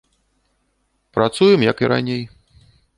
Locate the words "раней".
1.95-2.23